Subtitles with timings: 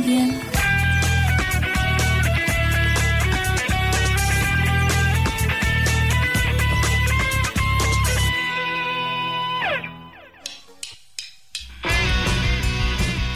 [0.00, 0.28] 边。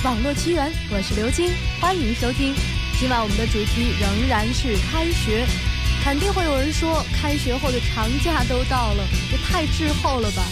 [0.04, 2.54] 网络奇缘，我是刘晶，欢迎收听。
[3.00, 5.46] 今晚我们的主题仍然是开学。
[6.04, 10.44] 肯定会有人说，开学后的长假都到了，也太滞后了吧？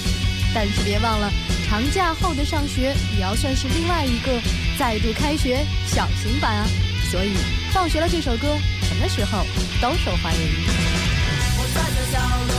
[0.55, 1.31] 但是别忘了，
[1.69, 4.41] 长假后的上学也要算是另外一个
[4.83, 6.67] 再度开学小型版啊！
[7.09, 7.37] 所以，
[7.71, 9.47] 放学了这首歌，什么时候
[9.81, 10.41] 都受欢迎。
[11.57, 12.51] 我在小路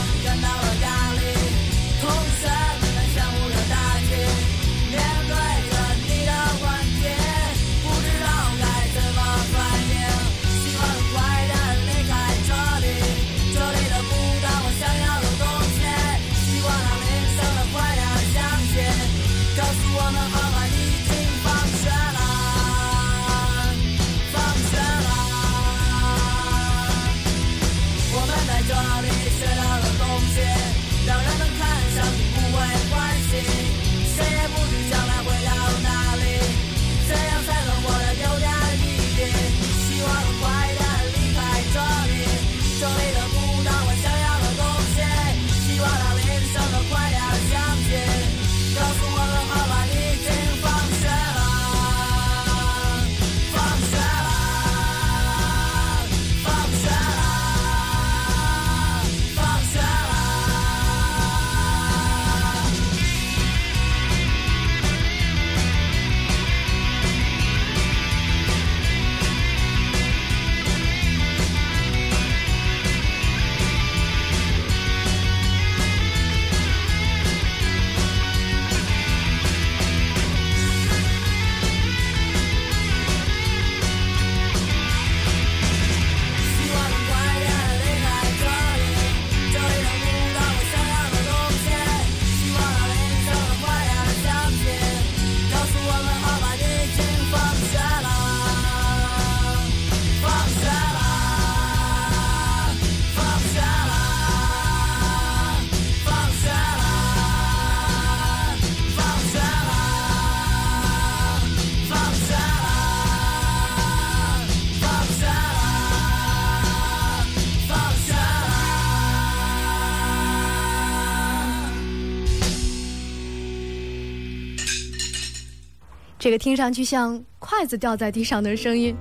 [126.24, 128.96] 这个听上去像筷子掉在地上的声音，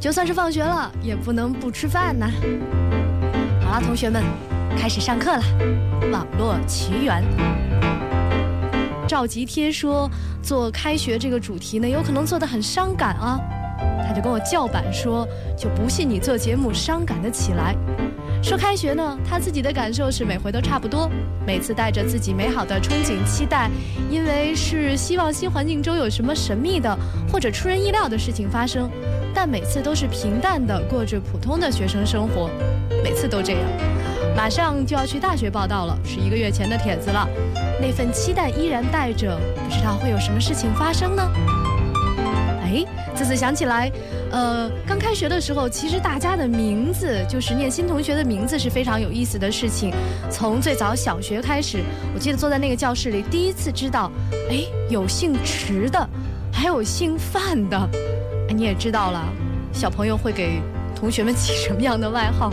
[0.00, 2.30] 就算是放学了，也不能不吃饭呐。
[3.60, 4.24] 好了，同学们，
[4.74, 5.42] 开始上课了。
[6.10, 7.22] 网络奇缘，
[9.06, 10.10] 赵吉贴说
[10.42, 13.38] 做开学这个主题呢，有可能做的很伤感啊。
[14.08, 15.28] 他就跟我叫板说，
[15.58, 17.76] 就不信你做节目伤感的起来。
[18.42, 21.10] 说开学呢，他自己的感受是每回都差不多，
[21.44, 23.68] 每次带着自己美好的憧憬期待，
[24.08, 26.96] 因为是希望新环境中有什么神秘的
[27.32, 28.88] 或者出人意料的事情发生，
[29.34, 32.48] 但每次都是平淡的过着普通的学生生活，
[33.02, 33.62] 每次都这样。
[34.36, 37.26] 马上就要去大学报道了，是一个月前的帖子了，
[37.80, 41.22] 那份期待依然带着，不知道会有什么事情发生呢？
[42.62, 42.84] 哎，
[43.16, 43.90] 这次想起来。
[44.36, 49.90] 呃，刚开学的时候，其实大家的名字就是念新同学的名字是非常有意思的事情。
[50.30, 51.82] 从最早小学开始，
[52.14, 54.12] 我记得坐在那个教室里，第一次知道，
[54.50, 56.06] 哎，有姓池的，
[56.52, 57.78] 还有姓范的。
[58.50, 59.24] 哎，你也知道了，
[59.72, 60.60] 小朋友会给
[60.94, 62.52] 同学们起什么样的外号？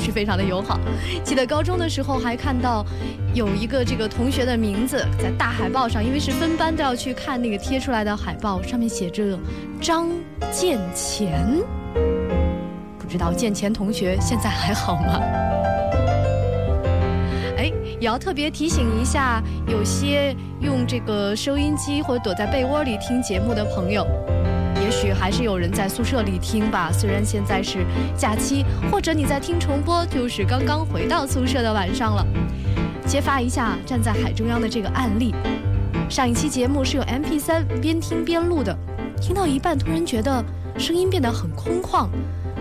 [0.00, 0.80] 是非常的友好。
[1.22, 2.84] 记得高中的时候还看到，
[3.34, 9.38] 有一个这个同学的名字在大海报上，因为是分班都要去看那个贴出来的海报，上面写着
[9.80, 10.08] 张
[10.50, 11.46] 建前。
[12.98, 15.20] 不知道建前同学现在还好吗？
[17.58, 24.06] 哎，也要特别提醒一下，有些用这个收音机或者躲在被窝里听节目的朋友。
[25.14, 27.84] 还是有人在宿舍里听吧，虽然现在是
[28.16, 32.26] 假期，或者你在听重播，就是刚刚回到宿舍的晚上了。
[33.06, 35.34] 揭发一下站在海中央的这个案例。
[36.08, 38.76] 上一期节目是有 MP3 边听边录的，
[39.20, 40.44] 听到一半突然觉得
[40.78, 42.08] 声音变得很空旷，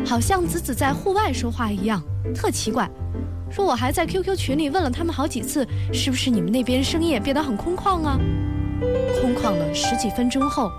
[0.06, 2.02] 好像子子在户外说话一样，
[2.34, 2.90] 特奇怪。
[3.52, 8.20] 说我还在 QQ 群里问了他们好几次，是不是你们那边声音也变得很空旷啊？
[9.22, 10.72] 空旷了十几分钟后。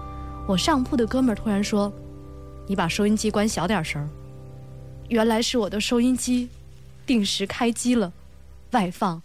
[0.50, 1.92] 我上铺的哥们儿突然说
[2.66, 4.04] ：“你把收音机关小点声。”
[5.06, 6.48] 原来是我的收音机
[7.06, 8.12] 定时开机了，
[8.72, 9.22] 外放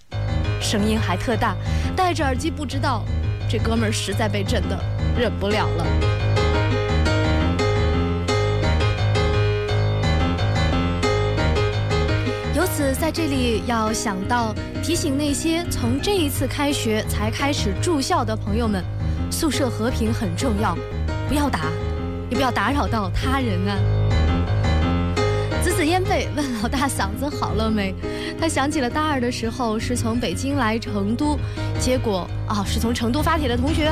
[0.62, 1.56] 声音还特大，
[1.96, 3.04] 戴着耳机不知道，
[3.50, 4.80] 这哥们儿实在被震得
[5.18, 5.86] 忍不了了。
[12.56, 18.86] 由此，在这里要想到提醒那些从这一次开学才开始住校的朋友们，
[19.32, 20.78] 宿舍和平很重要，
[21.28, 21.72] 不要打，
[22.30, 23.78] 也不要打扰到他人啊。
[25.64, 27.94] 紫紫烟被问老大嗓子好了没？
[28.40, 31.40] 他想起了大二的时候是从北京来成都，
[31.80, 33.92] 结果啊是从成都发帖的同学，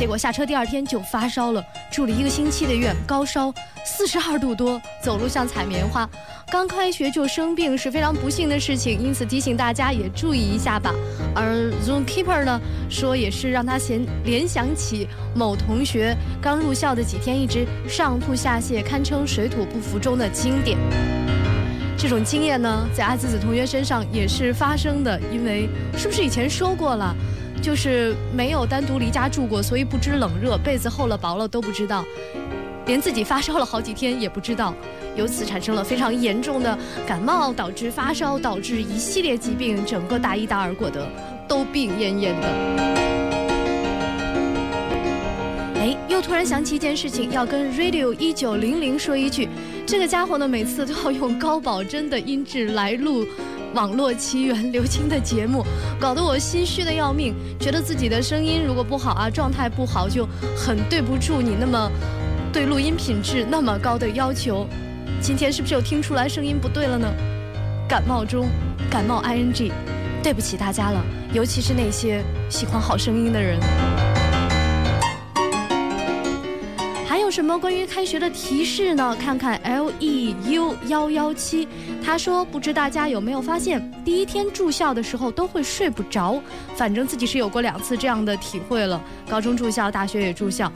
[0.00, 1.62] 结果下车第二天就发烧了，
[1.92, 3.52] 住了一个星期的院，高烧
[3.84, 6.08] 四十二度多，走路像采棉花。
[6.50, 10.90] 刚开学就生病是非常不幸的事情，因此提醒大家也注意一下吧。
[11.36, 12.58] 而 Zookeeper 呢
[12.88, 20.78] 说也是让他先联想起某同学刚入校的几天一直上吐下泻，堪称水土不服中的经典。
[21.98, 27.14] 这种经验呢，在阿紫紫同学身上也是发生的，因为是不是以前说过了，
[27.60, 32.04] 就是没有单独离家住过，所以不知冷热，被子厚了薄了都不知道，
[32.86, 34.74] 连自己发烧了好几天也不知道。
[35.16, 41.06] 由此产生了非常严重的感冒，导致发烧，导致一系列疾病，整个大一、大二过得
[41.48, 42.48] 都病恹恹的。
[45.80, 49.48] 哎，又突然想起一件事情，要跟 Radio 一九零零说一句，
[49.84, 53.24] 这个家伙呢，每次都要用高保真的音质来录
[53.74, 55.64] 《网络奇缘》刘青的节目，
[56.00, 60.26] 搞得我心虚的要命，觉得自己的声音如果不好啊，状态不好，就
[60.56, 61.90] 很对不住你那么
[62.52, 64.66] 对录音品质那么高的要求。
[65.20, 67.06] 今天是不是又听出来声音不对了呢？
[67.88, 68.48] 感冒中，
[68.90, 69.70] 感冒 ing，
[70.22, 73.58] 对不起大家了，尤其是那些喜欢好声音的人。
[77.30, 79.16] 什么关于开学的提示呢？
[79.20, 81.68] 看看 L E U 幺幺七，
[82.04, 86.42] 他说不知大家有没有发现，第一天住校的时候都会睡不着，
[86.74, 89.00] 反正自己是有过两次这样的体会了。
[89.28, 90.72] 高中住校，大学也住校。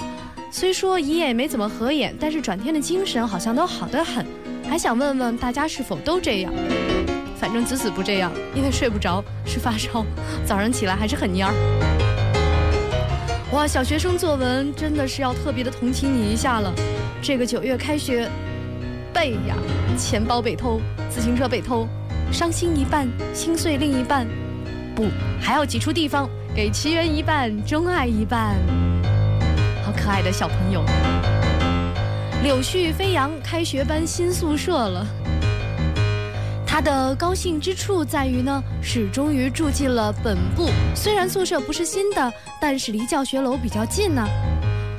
[0.50, 4.24] 虽说一夜也没怎么合眼，但是转天的精神好像都好得很。
[4.68, 6.52] 还想问问大家是否都这样？
[7.36, 10.06] 反正子子不这样，因为睡不着是发烧，
[10.46, 12.13] 早上起来还是很蔫儿。
[13.52, 16.72] 哇，小学生作文真的是要特别的同情你一下了。
[17.22, 18.28] 这个九月开学，
[19.12, 19.54] 背呀，
[19.96, 21.86] 钱包被偷，自行车被偷，
[22.32, 24.26] 伤心一半，心碎另一半，
[24.96, 25.06] 不，
[25.40, 28.56] 还要挤出地方给奇缘一半，钟爱一半。
[29.84, 30.82] 好可爱的小朋友，
[32.42, 35.06] 柳絮飞扬，开学搬新宿舍了。
[36.74, 40.68] 他的高兴之处在于呢，是终于住进了本部。
[40.92, 44.26] 虽然宿舍不是新的，但是离教学楼比较近呢。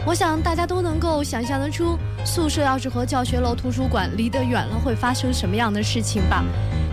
[0.08, 6.46] 我想大家都能够想象得出，宿舍要是和教学楼、图书馆离得远了，会发生什么样的事情吧？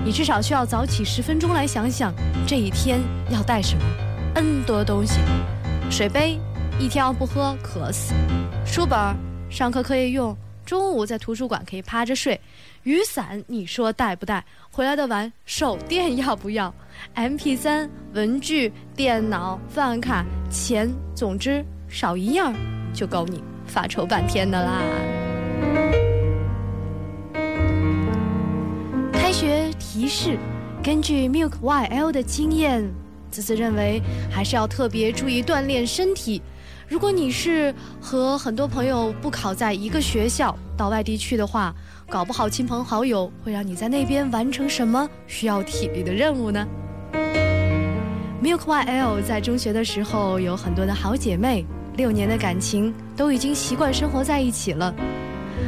[0.04, 2.12] 你至少需要早起十分钟来想想，
[2.44, 3.00] 这一天
[3.30, 3.84] 要带什么
[4.34, 5.20] ？N 多东西，
[5.92, 6.40] 水杯。
[6.80, 8.12] 一天要不喝渴死，
[8.66, 8.98] 书本
[9.48, 10.36] 上课可以用，
[10.66, 12.40] 中午在图书馆可以趴着睡，
[12.84, 14.44] 雨伞你说带不带？
[14.68, 16.74] 回来的晚手电 要不要
[17.14, 22.52] ？M P 三、文具、电脑、饭卡、钱，总之少一样
[22.92, 24.82] 就够你发愁半天的啦。
[29.12, 30.36] 开学提示：
[30.82, 32.84] 根据 Milk Y L 的经验，
[33.30, 36.42] 子子认为还是要特别注意锻炼身体。
[36.88, 41.74] 如果你是和很多朋友不考在一个学校，到外地去的话，
[42.12, 46.68] 搞不好亲朋好友会让你在那边完成什么需要体力的任务呢
[48.42, 51.64] ？Milk YL 在中学的时候有很多的好姐妹，
[51.96, 54.94] 六年的感情都已经习惯生活在一起了。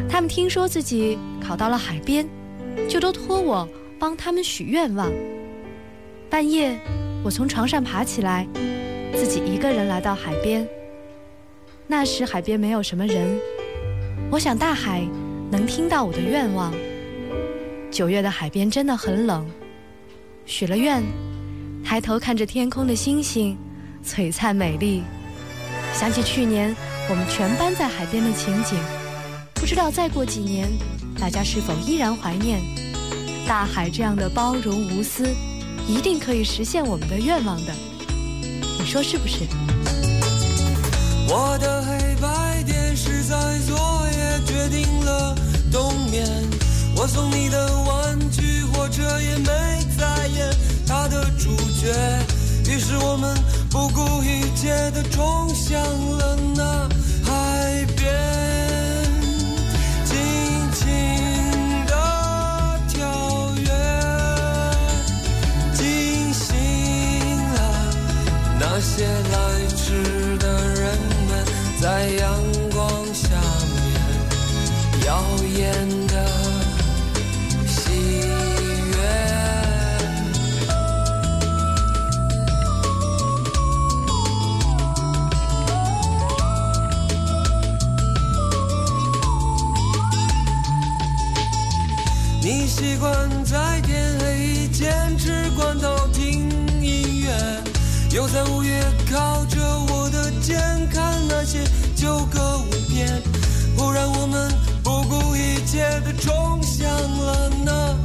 [0.07, 2.29] 他们听说自己考到了海边，
[2.91, 3.67] 就都托我
[3.99, 5.11] 帮他们许愿望。
[6.29, 6.79] 半夜，
[7.25, 8.47] 我从床上爬起来，
[9.15, 10.69] 自己一个人来到海边。
[11.87, 13.41] 那时海边没有什么人，
[14.31, 15.09] 我想大海
[15.51, 16.73] 能听到我的愿望。
[17.91, 19.47] 九月的海边真的很冷，
[20.47, 21.03] 许了愿，
[21.85, 23.57] 抬头看着天空的星星，
[24.05, 25.03] 璀璨美丽。
[25.93, 26.75] 想起去年
[27.09, 28.77] 我们全班在海边的情景，
[29.55, 30.69] 不知道再过几年，
[31.21, 32.61] 大家是否依然怀念
[33.47, 35.25] 大海这样的包容无私，
[35.87, 37.73] 一定可以实现我们的愿望的。
[38.79, 39.45] 你说是不是？
[41.27, 45.35] 我的黑白电视在昨夜决定了
[45.73, 46.27] 冬眠，
[46.97, 49.47] 我送你的玩具火车也没
[49.99, 50.51] 再演
[50.87, 51.93] 它的主角，
[52.71, 53.35] 于是我们
[53.71, 56.89] 不顾一切的冲向了那
[57.25, 58.74] 海边。
[75.07, 76.34] 耀眼的
[105.75, 108.04] 切地冲向了那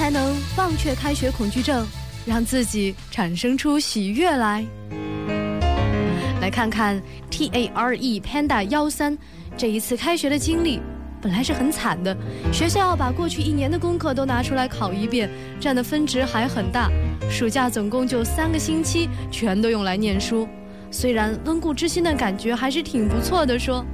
[0.00, 1.86] 才能忘却开学恐惧症，
[2.24, 4.64] 让自己产生出喜悦来？
[6.40, 9.16] 来看看 T A R E Panda 幺三
[9.58, 10.80] 这一次开学的经历，
[11.20, 12.16] 本来是很惨的，
[12.50, 15.28] 学校把过去一年的功课都拿出来考一遍，
[15.60, 16.90] 占的分值还很大。
[17.30, 20.48] 暑假总共就三个星期，全都用来念书。
[20.90, 23.84] 虽然温故知新的感觉还是挺不错的说，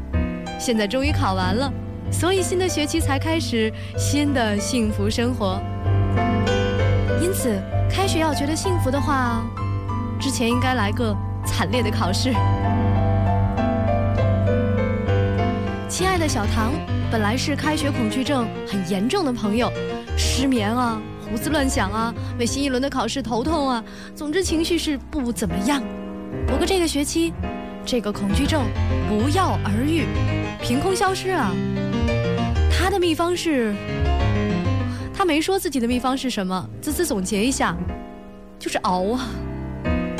[0.57, 1.69] 现在终于考完了。
[2.13, 5.61] 所以新的学期才开始新的幸福生活。
[7.21, 9.43] 因此，开学要觉得幸福的话，
[10.21, 12.33] 之前应该来个惨烈的考试。
[15.89, 16.73] 亲爱的小唐，
[17.11, 19.73] 本来是开学恐惧症很严重的朋友，
[20.17, 25.83] 失眠啊，胡思乱想啊，为新一轮的考试头痛啊，总之情绪是不怎么样。
[26.47, 27.33] 不过这个学期，
[27.85, 28.65] 这个恐惧症
[29.09, 30.05] 不药而愈，
[30.61, 31.51] 凭空消失啊。
[32.71, 33.75] 他的秘方是，
[35.17, 36.69] 他没说自己的秘方是什么。
[36.83, 37.75] 滋滋总结一下，
[38.59, 39.27] 就是熬啊。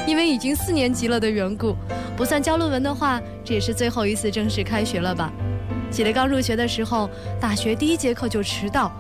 [0.07, 1.77] 因为已经四年级了的缘故，
[2.17, 5.31] 不算交论文的话，这也是最后一次正式开学了吧。
[5.91, 8.91] 记得刚入学的时候，大学第一节课就迟到，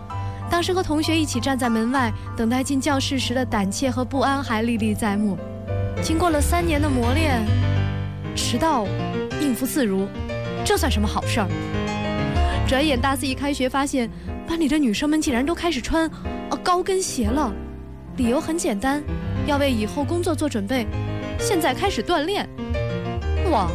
[0.50, 5.38] 当时和同学一起站在门外等待进教室时的胆怯和不安还历历在目。
[6.02, 7.42] 经过了三年的磨练，
[8.34, 8.84] 迟到
[9.40, 10.06] 应付自如，
[10.62, 11.48] 这算什么好事儿？
[12.68, 14.10] 转眼大四一开学，发现
[14.46, 16.08] 班里的女生们竟然都开始穿
[16.50, 17.52] 呃高跟鞋了，
[18.16, 19.02] 理由很简单，
[19.46, 20.86] 要为以后工作做准备，
[21.38, 22.48] 现在开始锻炼。
[23.50, 23.68] 哇，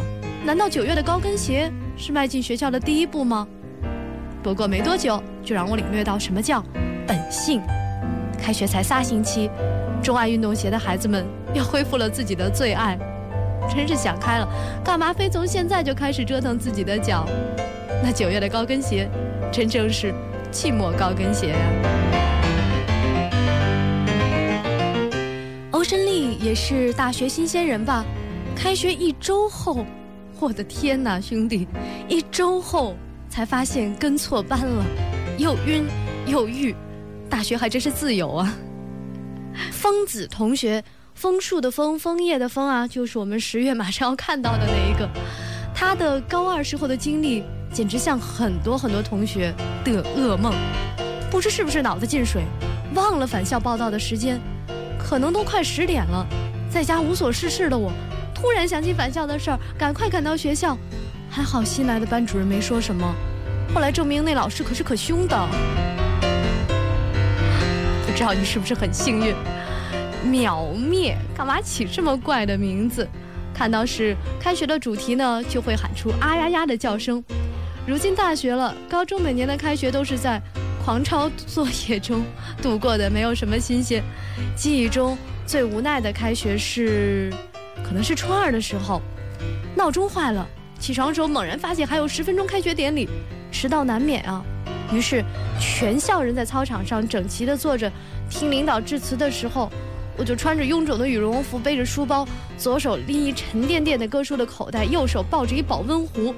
[0.44, 3.46] 难道九月的高跟鞋是迈进学校的第一步吗？
[4.42, 6.64] 不过没多久，就让我领略到什么叫
[7.06, 7.60] 本性。
[8.40, 9.48] 开学才仨星期，
[10.02, 11.24] 钟爱运动鞋的孩子们
[11.54, 12.98] 又恢复了自己的最爱，
[13.72, 14.48] 真是想开了，
[14.82, 17.24] 干嘛非从现在就开始折腾自己的脚？
[18.02, 19.08] 那九月的高跟鞋，
[19.52, 20.12] 真正是
[20.52, 21.56] 寂寞高跟鞋呀、
[25.70, 28.04] 欧申丽也是大学新鲜人吧？
[28.54, 29.84] 开学一周后，
[30.38, 31.66] 我的天哪，兄弟，
[32.06, 32.94] 一周后
[33.30, 34.84] 才发现跟错班了，
[35.38, 35.86] 又晕
[36.26, 36.74] 又郁，
[37.30, 38.54] 大学还真是自由啊！
[39.70, 45.08] 枫子同学，枫树的枫，枫叶的枫啊，就是我们十月马上要看到的那一个。
[45.74, 47.42] 他的高二时候的经历，
[47.72, 50.52] 简直像很多很多同学的噩梦。
[51.30, 52.42] 不知是不是脑子进水，
[52.94, 54.38] 忘了返校报到的时间，
[54.98, 56.26] 可能都快十点了，
[56.70, 57.90] 在家无所事事的我，
[58.34, 60.76] 突然想起返校的事儿，赶快赶到学校。
[61.30, 63.14] 还好新来的班主任没说什么，
[63.74, 65.48] 后来证明那老师可是可凶的。
[68.06, 69.34] 不知道你是不是很幸运？
[70.30, 73.08] 秒灭，干嘛起这么怪的名字？
[73.54, 77.24] 看到是开学的主题呢，就会喊出啊呀呀的叫声。
[77.84, 80.40] 如今大学了，高中每年的开学都是在
[80.84, 82.22] 狂抄作业中
[82.62, 84.02] 度过的，没有什么新鲜。
[84.54, 87.32] 记忆中最无奈的开学是，
[87.84, 89.02] 可能是初二的时候，
[89.74, 90.46] 闹钟坏了，
[90.78, 93.08] 起床时候猛然发现还有十分钟开学典礼，
[93.50, 94.44] 迟到难免啊。
[94.92, 95.24] 于是，
[95.58, 97.90] 全校人在操场上整齐地坐着，
[98.30, 99.68] 听领导致辞的时候，
[100.16, 106.32] 我就穿着臃肿的羽绒服，背着书包，左手拎一沉甸甸的哥书的口袋，右手抱着一保温壶。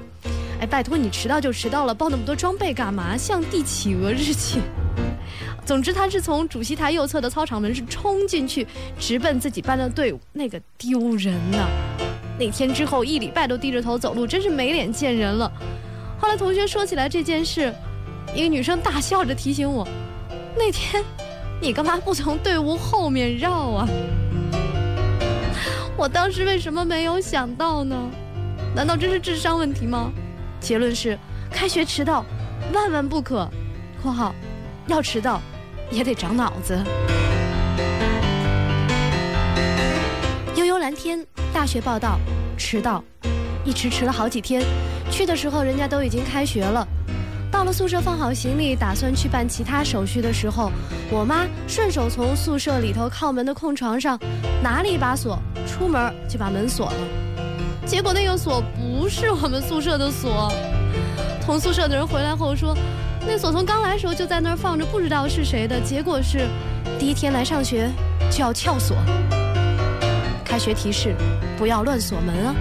[0.65, 3.17] 拜托你迟到就迟到了，抱那么多装备干嘛？
[3.17, 4.59] 像帝企鹅日记。
[5.65, 8.67] 总之，他是从主席台右侧的操场门是冲进去，
[8.99, 11.67] 直奔自己班的队伍，那个丢人呐！
[12.37, 15.51] 那天之后一礼拜都低着头走路，真是没脸见人了。
[16.19, 17.73] 后来同学说起来这件事。
[18.33, 19.87] 一个女生大笑着提醒我
[20.57, 21.01] ：“那天，
[21.61, 23.87] 你干嘛不从队伍后面绕啊？”
[25.95, 27.95] 我当时为什么没有想到呢？
[28.75, 30.11] 难道这是智商问题吗？
[30.65, 31.15] 结论是：
[31.51, 32.25] 开学迟到，
[32.73, 33.47] 万万不可。
[34.01, 34.33] （括号
[34.87, 35.39] 要迟到，
[35.91, 36.75] 也得长脑子。）
[40.57, 42.17] 悠悠蓝天，大学报道，
[42.57, 43.03] 迟到，
[43.63, 44.63] 一迟迟了好几天。
[45.11, 46.87] 去的时候，人家都已经开学了。
[47.51, 50.71] 到了宿舍放好行李，打算去办其他手续的时候，
[51.11, 54.19] 我妈顺手从宿舍里头靠门的空床上
[54.63, 57.24] 拿了一把锁，出门就把门锁了。
[57.85, 60.51] 结果那个锁不是我们宿舍的锁。
[61.45, 62.75] 同宿舍的人回来后说，
[63.27, 65.79] 那锁从刚来时候就在那儿放着，不知道是谁的。
[65.79, 66.47] 结果是
[66.97, 67.89] 第一天来上学
[68.31, 68.97] 就要撬锁。
[70.43, 71.13] 开学提示：
[71.57, 72.55] 不要乱锁门啊！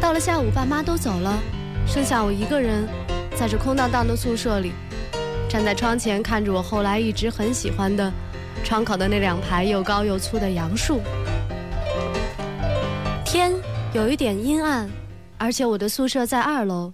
[0.00, 1.38] 到了下午，爸妈都走了，
[1.86, 2.88] 剩下我一个人。
[3.36, 4.72] 在这空荡荡的宿舍里，
[5.48, 8.10] 站在窗前看着我后来一直很喜欢的
[8.62, 11.00] 窗口的那两排又高又粗的杨树。
[13.34, 13.52] 天
[13.92, 14.88] 有一点阴暗，
[15.38, 16.92] 而且我的宿舍在二楼，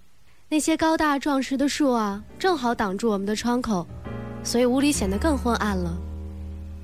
[0.49, 3.87] 那些高大壮实的树啊，正好挡住我们的窗口，
[4.43, 5.95] 所以屋里显得更昏暗了。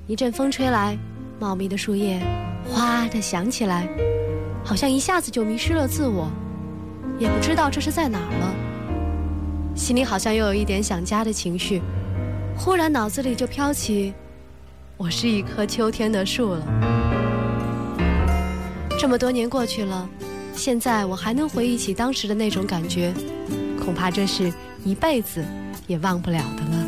[0.05, 0.95] 一阵风吹来，
[1.39, 2.21] 茂密的树叶
[2.69, 3.89] 哗的响起来，
[4.63, 6.29] 好像一下子就迷失了自我，
[7.17, 9.75] 也不知道这是在哪儿了。
[9.75, 11.81] 心里好像又有一点想家的情绪，
[12.55, 14.13] 忽然脑子里就飘起，
[14.97, 16.96] 我是一棵秋天的树了。
[18.99, 20.09] 这么多年过去了，
[20.55, 23.13] 现在我还能回忆起当时的那种感觉，
[23.79, 24.51] 恐怕这是
[24.83, 25.45] 一辈子
[25.85, 26.85] 也忘不了的了。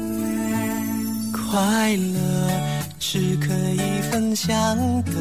[1.31, 2.51] 快乐
[2.99, 4.55] 是可以分享
[5.03, 5.13] 的，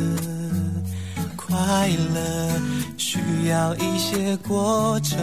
[1.37, 2.51] 快乐
[2.97, 5.19] 需要一些过程。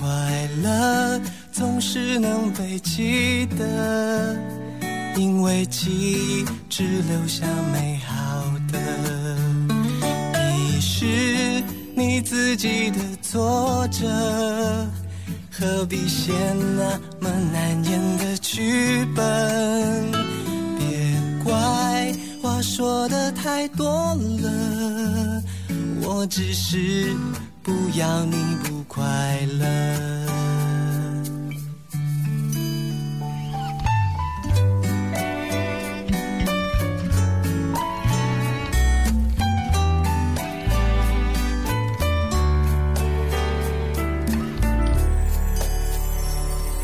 [0.00, 1.20] 快乐，
[1.52, 4.36] 总是能被记得，
[5.16, 8.27] 因为记忆只留下美好。
[10.98, 11.62] 是
[11.94, 14.04] 你自己的作者，
[15.48, 16.32] 何必写
[16.76, 20.10] 那么难演的剧本？
[20.76, 23.86] 别怪话说的太多
[24.42, 25.40] 了，
[26.02, 27.14] 我只是
[27.62, 28.34] 不要你
[28.64, 29.06] 不快
[29.56, 29.66] 乐。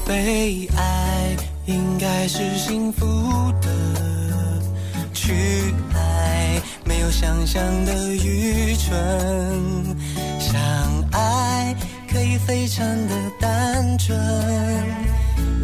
[0.07, 1.37] 被爱
[1.67, 3.07] 应该是幸福
[3.61, 3.69] 的，
[5.15, 5.33] 去
[5.95, 9.97] 爱没有想象的愚蠢，
[10.39, 10.61] 相
[11.13, 11.75] 爱
[12.13, 14.19] 可以非常的单纯，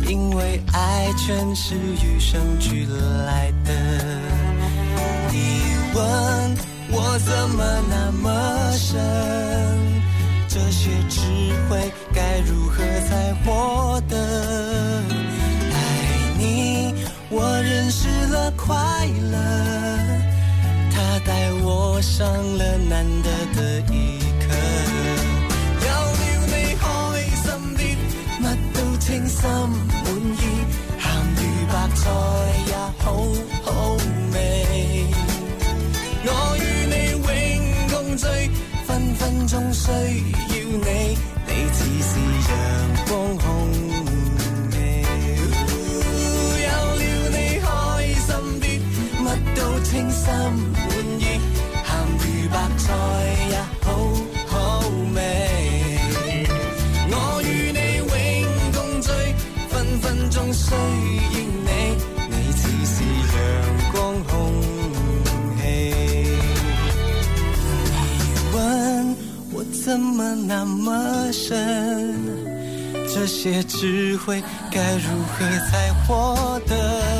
[0.08, 2.86] 因为爱全是与生俱
[3.26, 3.72] 来的。
[5.30, 5.60] 你
[5.94, 6.56] 问
[6.92, 9.99] 我怎么那么深？
[10.62, 11.20] 这些智
[11.68, 14.14] 慧该如何才获得？
[15.72, 15.74] 爱
[16.38, 16.94] 你，
[17.30, 18.76] 我认识了快
[19.32, 19.38] 乐，
[20.92, 24.46] 它带我上了难得的一课。
[25.80, 25.88] 有
[26.20, 26.84] 了你开
[27.40, 27.44] 心
[27.78, 27.80] 啲，
[28.42, 28.44] 乜
[28.74, 30.38] 都称心满意，
[31.00, 31.02] 咸
[31.40, 31.42] 鱼
[31.72, 32.00] 白菜
[32.68, 33.04] 也好
[33.64, 33.96] 好
[34.32, 34.36] 味。
[36.22, 36.60] 我与
[36.92, 37.28] 你永
[37.88, 38.22] 共聚。
[38.86, 39.94] 分分钟需要
[40.72, 42.12] 你，你似是
[42.48, 42.52] 阳
[43.08, 43.44] 光空
[44.70, 44.74] 气。
[46.62, 47.66] 有了你开
[48.14, 48.28] 心
[48.60, 48.64] 啲，
[49.24, 50.80] 乜都称心满
[51.18, 51.22] 意，
[51.84, 51.88] 咸
[52.22, 52.84] 鱼白菜
[53.50, 53.52] 也
[53.82, 53.86] 好
[54.46, 54.54] 好
[55.14, 55.18] 味。
[57.12, 58.12] 我与你永
[58.72, 59.08] 共聚，
[59.68, 60.64] 分分钟需
[69.90, 72.14] 怎么那么深？
[73.12, 77.19] 这些智慧该如何才获得？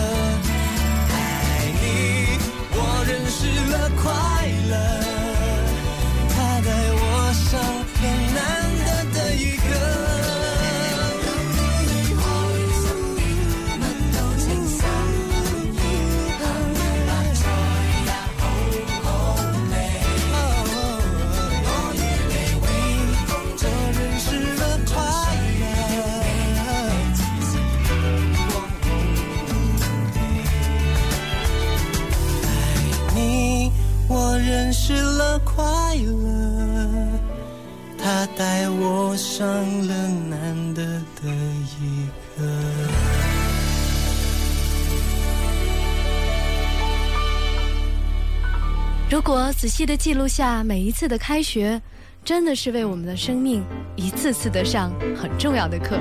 [49.61, 51.79] 仔细的记录下每一次的开学，
[52.25, 53.63] 真的是为我们的生命
[53.95, 55.99] 一次次的上很重要的课。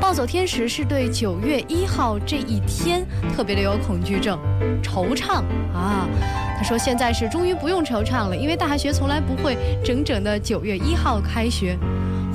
[0.00, 4.36] 暴走天使是对九月一号这一天特别的有恐惧症，
[4.82, 6.08] 惆怅啊。
[6.56, 11.78] 他说现在是终于不用惆怅了，因为大学从来不会整整的九月一号开学。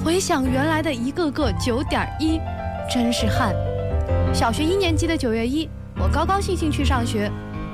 [0.05, 2.39] 回想原来的一个个九点一，
[2.89, 3.53] 真是汗。
[4.33, 5.67] 小学一年级的九月一，
[5.99, 7.29] 我高高兴兴去上学。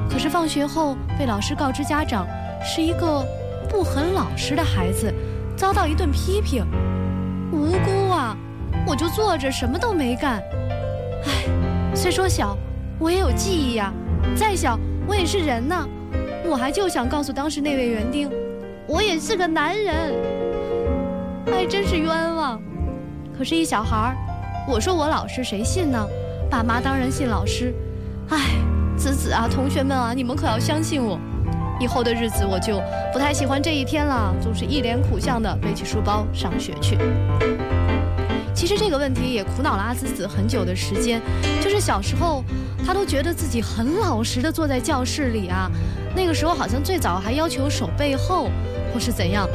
[0.10, 2.28] 可是放学后被老师告知家长
[2.64, 3.26] 是一个
[3.68, 5.12] 不很老实的孩子，
[5.56, 6.66] 遭到一顿批评。
[7.52, 8.38] 无辜啊，
[8.88, 10.42] 我就坐着什么都没干。
[11.26, 12.58] 唉，虽说小，
[13.00, 13.92] 我也有记忆呀。
[14.36, 15.76] 再小，我也是人呢。
[16.46, 18.30] 我还就想告诉当时那位园丁，
[18.88, 20.14] 我也是个男人。
[21.48, 22.62] 还，真是冤枉。
[23.38, 24.16] 可是，一小孩儿，
[24.68, 26.06] 我说我老实，谁信呢？
[26.50, 27.74] 爸妈当然信老师。
[28.30, 28.40] 唉。
[28.98, 31.20] 子子啊，同学们啊，你们可要相信我。
[31.80, 36.98] 以后的日子我就不太喜欢这一天了，总是一脸苦相的背起书包上学去。
[38.54, 41.20] 其实这个问题也苦恼了阿紫紫很久的时间，
[41.62, 42.44] 就是小时候
[42.86, 45.70] 他都觉得自己很老实的坐在教室里啊，
[46.16, 48.50] 那个时候好像最早还要求手背后
[48.94, 49.50] 或是怎样，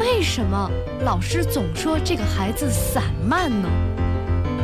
[0.00, 0.68] 为什么
[1.04, 3.68] 老师总说这个孩子散漫呢？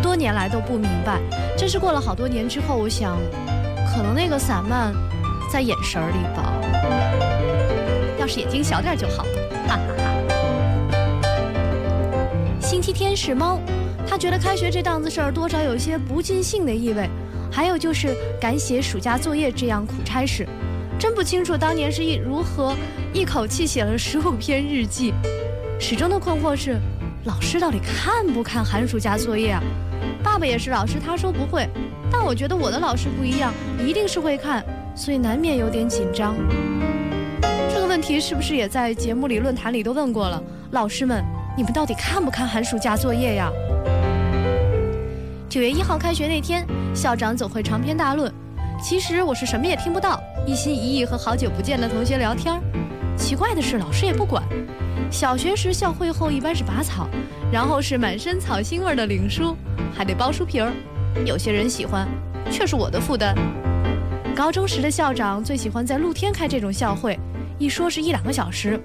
[0.02, 1.20] 多年来都不明白，
[1.56, 3.16] 真是过了好多年之后，我想。
[3.96, 4.92] 可能那个散漫，
[5.50, 6.52] 在眼神里吧。
[8.20, 9.30] 要是眼睛小点就好了，
[9.66, 10.14] 哈哈哈。
[12.60, 13.58] 星期天使猫，
[14.06, 17.08] 他觉得开学这档子事儿多少有些不尽兴的意味。
[17.50, 20.46] 还有就是赶写暑假作业这样苦差事，
[20.98, 22.76] 真不清楚当年是一如何
[23.14, 25.14] 一口气写了十五篇日记。
[25.80, 26.78] 始终的困惑是，
[27.24, 29.62] 老师到底看不看寒暑假作业啊？
[30.22, 31.66] 爸爸也是老师，他说不会。
[32.10, 36.34] 但我觉得我的老师不一样，一定是会看，所以难免有点紧张。
[37.72, 40.42] 这个问题是不是也在节目里、论坛里都问过了？
[40.72, 41.24] 老师们，
[41.56, 43.50] 你们到底看不看寒暑假作业呀？
[45.48, 48.32] 九月一号开学那天，校长总会长篇大论，
[48.82, 52.60] 其实我是什么也听不到，一心一意和好久不见的同学聊天。
[53.16, 54.42] 奇怪的是，老师也不管。
[55.10, 57.08] 小学时校会后一般是拔草，
[57.52, 59.56] 然后是满身草腥味的领书，
[59.94, 60.72] 还得包书皮儿。
[61.24, 62.06] 有些人喜欢，
[62.50, 63.34] 却是我的负担。
[64.36, 67.18] 高中时的校长最喜欢在露天开这种校会，
[67.58, 68.78] 一说是一两个小时。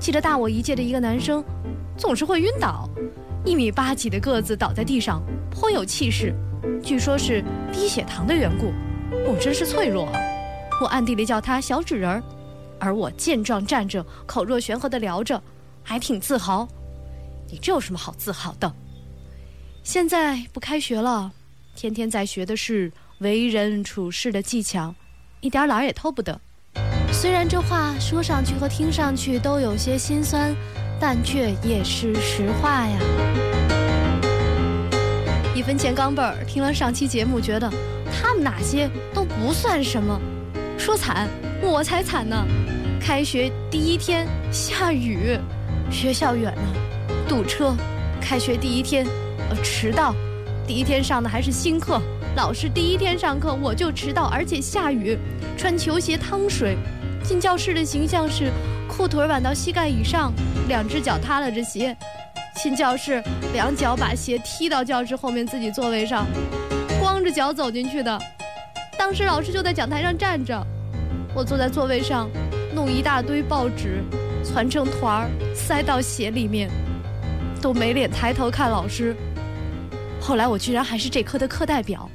[0.00, 1.44] 记得大我一届的一个男生，
[1.94, 2.88] 总是会晕倒，
[3.44, 6.34] 一米八几的个子倒在地上，颇有气势。
[6.82, 8.72] 据说是低血糖的缘故，
[9.30, 10.18] 我真是脆弱啊！
[10.80, 12.22] 我暗地里叫他小纸人儿，
[12.78, 15.40] 而我健壮站着，口若悬河的聊着，
[15.82, 16.66] 还挺自豪。
[17.50, 18.72] 你这有什么好自豪的？
[19.82, 21.30] 现在不开学了。
[21.76, 22.90] 天天在学的是
[23.24, 24.94] 为人处事的技巧，
[25.40, 26.38] 一点懒也偷不得。
[27.10, 30.54] 虽然这话说上去和听上去都有些心酸，
[31.00, 32.98] 但却也是实话呀。
[35.54, 37.72] 一分钱钢镚儿，听了上期节目，觉得
[38.12, 40.20] 他们哪些都不算什么。
[40.76, 41.26] 说惨，
[41.62, 42.46] 我才惨呢！
[43.00, 45.38] 开学第一天下雨，
[45.90, 46.62] 学校远呢，
[47.26, 47.74] 堵车。
[48.20, 49.06] 开学第一天，
[49.48, 50.14] 呃，迟到。
[50.66, 52.00] 第一天上的还是新课，
[52.36, 55.16] 老师第一天上课我就迟到，而且下雨，
[55.56, 56.76] 穿球鞋淌水，
[57.22, 58.50] 进教室的形象是
[58.88, 60.32] 裤腿挽到膝盖以上，
[60.66, 61.96] 两只脚踏了着鞋，
[62.56, 66.26] 进教室两脚把鞋踢到教室后面自己座位上，
[66.98, 68.20] 光着脚走进去的。
[68.98, 70.60] 当时老师就在讲台上站着，
[71.36, 72.28] 我坐在座位上，
[72.74, 74.02] 弄一大堆报纸，
[74.42, 76.68] 攒成团儿塞到鞋里面，
[77.62, 79.14] 都没脸抬头看老师。
[80.20, 82.10] 后来我居然还是这科的课代表，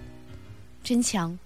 [0.83, 1.37] 真强！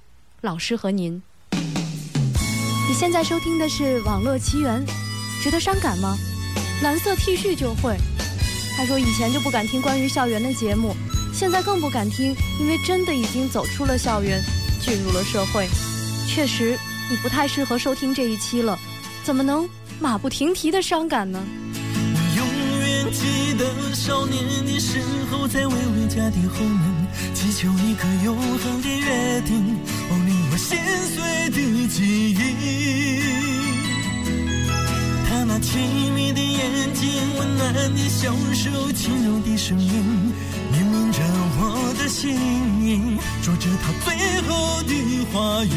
[0.41, 4.85] 老师和您，你现在收听的是《网络奇缘》，
[5.43, 6.17] 觉得伤感吗？
[6.81, 7.97] 蓝色 T 恤就会。
[8.77, 10.95] 他说以前就不敢听关于校园的节目，
[11.33, 14.41] 现在更不敢听，因为真的已经走出了校园，
[14.81, 15.67] 进入了社会。
[16.27, 16.77] 确实，
[17.09, 18.79] 你不太适合收听这一期了，
[19.23, 19.67] 怎么能
[19.99, 21.43] 马不停蹄的伤感呢？
[23.11, 29.77] 记得少年的时候，在微微家的后门，祈求一个永恒的约定，
[30.09, 30.77] 哦，令我心
[31.13, 32.37] 碎的记忆。
[35.27, 40.33] 他那亲密的眼睛，温暖的小手，轻柔的声音，
[40.71, 41.19] 念明着
[41.57, 42.35] 我的心
[42.81, 44.91] 意，说着他最后的
[45.31, 45.69] 话语。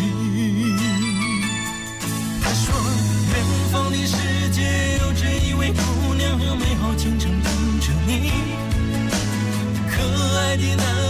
[10.56, 11.05] 的男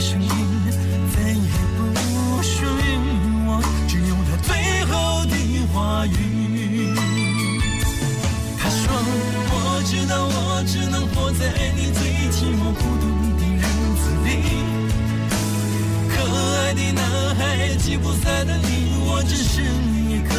[0.00, 0.28] 声音，
[1.12, 1.78] 再也不
[2.40, 2.86] 属于
[3.46, 4.48] 我，只有他最
[4.86, 5.34] 后的
[5.72, 6.94] 话语。
[8.56, 8.80] 他说
[9.50, 11.42] ：“我知道，我只能活在
[11.74, 13.04] 你最寂寞孤独
[13.38, 13.60] 的日
[13.98, 14.26] 子里。
[16.08, 17.02] 可爱的男
[17.34, 19.62] 孩，吉普赛的你，我只是
[20.08, 20.32] 一个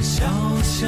[0.00, 0.24] 小
[0.62, 0.86] 小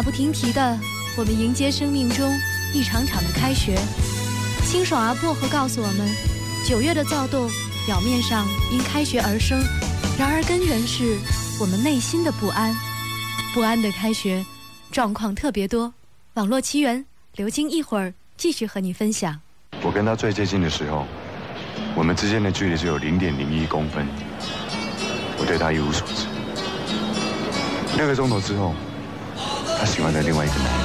[0.00, 0.78] 马不停蹄的，
[1.14, 2.26] 我们迎接生命中
[2.72, 3.78] 一场场的开学。
[4.64, 6.10] 清爽而薄荷告诉我们，
[6.66, 7.50] 九月的躁动
[7.84, 9.62] 表面上因开学而生，
[10.18, 11.18] 然而根源是
[11.60, 12.74] 我们内心的不安。
[13.52, 14.42] 不安的开学，
[14.90, 15.92] 状况特别多。
[16.32, 17.04] 网络奇缘，
[17.36, 19.38] 刘晶一会儿继续和你分享。
[19.82, 21.04] 我跟他最接近的时候，
[21.94, 24.06] 我们之间的距离只有零点零一公分。
[25.36, 26.24] 我对他一无所知。
[27.98, 28.74] 六个钟头之后，
[29.80, 30.78] 他喜欢了另外一个男人。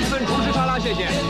[0.00, 1.27] 一份厨师沙拉，谢谢。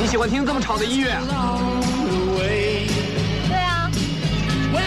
[0.00, 1.08] 你喜欢听这么吵的音乐？
[3.48, 3.90] 对啊，
[4.72, 4.80] 想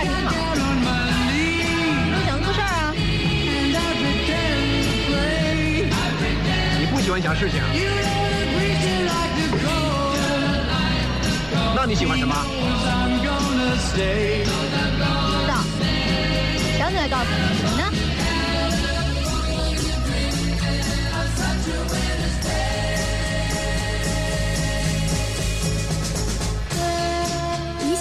[0.00, 0.30] 点什么？
[2.24, 2.94] 想个事啊。
[6.78, 7.60] 你不喜欢想事情，
[11.74, 12.34] 那你喜欢什么？
[13.96, 14.00] 知
[15.48, 15.54] 道，
[16.78, 17.36] 想起来告诉你，
[17.68, 17.82] 你呢？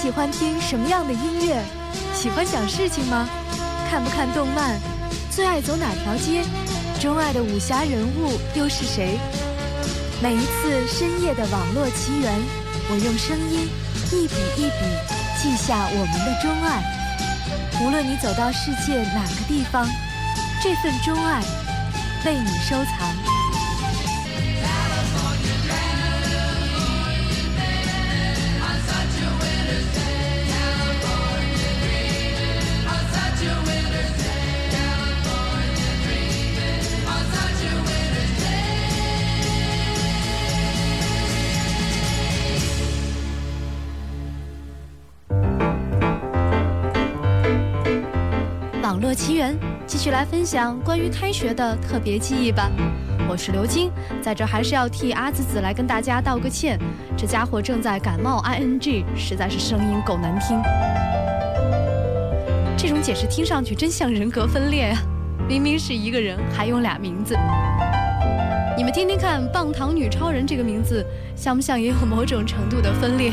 [0.05, 1.59] 喜欢听什么样的音乐？
[2.13, 3.27] 喜欢想事情吗？
[3.89, 4.79] 看不看动漫？
[5.31, 6.43] 最爱走哪条街？
[7.01, 9.17] 钟爱的武侠人物又是谁？
[10.21, 12.39] 每一次深夜的网络奇缘，
[12.87, 13.67] 我用声音
[14.11, 14.85] 一笔一笔
[15.41, 16.83] 记下我们的钟爱。
[17.81, 19.87] 无论你走到世界哪个地方，
[20.61, 21.41] 这份钟爱
[22.25, 23.34] 为你收藏。
[49.15, 52.69] 奇缘，继续来分享关于开学的特别记忆吧。
[53.29, 53.89] 我是刘晶，
[54.21, 56.77] 在这还是要替阿紫紫来跟大家道个歉，
[57.15, 60.61] 这家伙正在感冒，ing 实在是声音够难听。
[62.77, 64.97] 这种解释听上去真像人格分裂呀，
[65.47, 67.37] 明明是一个人，还用俩名字。
[68.77, 71.05] 你们听听看，“棒糖女超人”这个名字
[71.37, 73.31] 像不像也有某种程度的分裂？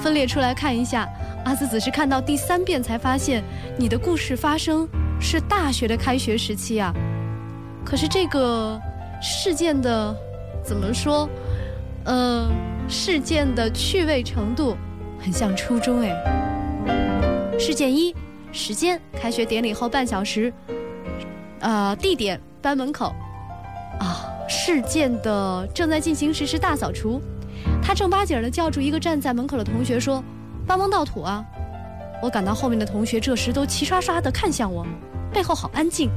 [0.00, 1.08] 分裂出来看一下。
[1.44, 3.42] 阿紫只是看到第三遍才发现，
[3.76, 4.88] 你的故事发生
[5.20, 6.92] 是大学的开学时期啊。
[7.84, 8.80] 可是这个
[9.20, 10.14] 事件的
[10.62, 11.28] 怎么说？
[12.04, 12.48] 呃，
[12.88, 14.76] 事件的趣味程度
[15.18, 16.14] 很像初中哎。
[17.58, 18.14] 事件一：
[18.52, 20.52] 时间开学典礼后半小时。
[21.60, 23.14] 呃，地点班门口。
[23.98, 27.20] 啊，事件的正在进行时是大扫除。
[27.82, 30.22] 他正八经的叫住一个站在门口的同学说。
[30.70, 31.44] 帮忙倒土啊！
[32.22, 34.86] 我感到后面的同学这时都齐刷刷地看向我，
[35.32, 36.08] 背后好安静。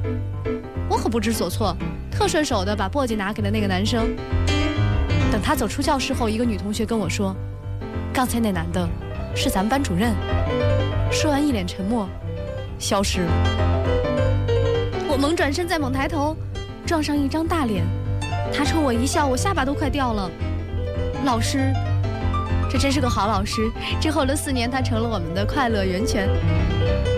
[0.88, 1.76] 我可不知所措，
[2.12, 4.16] 特顺手的把簸箕拿给了那个男生。
[5.32, 7.36] 等他走出教室后，一个女同学跟我说
[8.14, 8.88] ：“刚才那男的，
[9.36, 10.14] 是咱们班主任。”
[11.12, 12.08] 说完一脸沉默，
[12.78, 13.32] 消失了。
[15.10, 16.38] 我猛转身，再猛抬头，
[16.86, 17.84] 撞上一张大脸，
[18.54, 20.30] 他冲我一笑，我下巴都快掉了。
[21.26, 21.74] 老师。
[22.74, 23.72] 这真是个好老师。
[24.02, 26.28] 之后的四年，他成了我们的快乐源泉。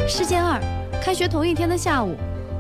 [0.06, 0.62] 事件二，
[1.02, 2.14] 开学同一天的下午，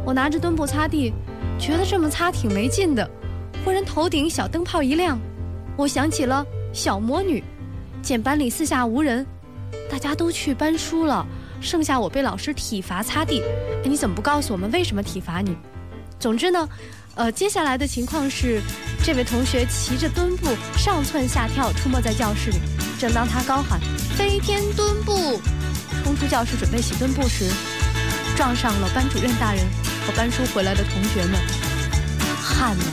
[0.05, 1.13] 我拿着墩布擦地，
[1.59, 3.05] 觉得这么擦挺没劲的。
[3.65, 5.19] 忽然头顶小灯泡一亮，
[5.75, 7.43] 我想起了小魔女。
[8.01, 9.25] 见班里四下无人，
[9.91, 11.27] 大家都去搬书了，
[11.59, 13.43] 剩下我被老师体罚擦地。
[13.83, 15.53] 你怎么不告诉我们为什么体罚你？
[16.17, 16.69] 总之呢。
[17.15, 18.61] 呃，接下来的情况是，
[19.01, 22.57] 这位同学骑着墩布上蹿下跳，出没在教室里。
[22.99, 23.79] 正当他高喊
[24.17, 25.39] “飞天墩布”，
[26.03, 27.49] 冲出教室准备洗墩布时，
[28.35, 29.63] 撞上了班主任大人
[30.05, 31.39] 和搬书回来的同学们。
[32.37, 32.83] 汗呐，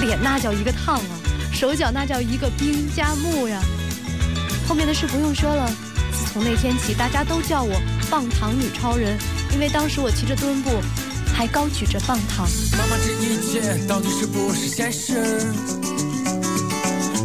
[0.00, 1.14] 脸那叫一个烫啊，
[1.52, 3.62] 手脚那叫一个冰加木呀。
[4.68, 5.70] 后面的事不用说了，
[6.32, 9.16] 从那天起，大家都叫我“棒糖女超人”，
[9.54, 10.70] 因为当时我骑着墩布。
[11.34, 12.48] 还高举着棒糖。
[12.78, 15.42] 妈妈，这一切到底是不是现实？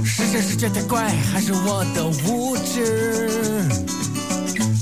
[0.04, 3.70] 是这世界太怪，还是我的无知？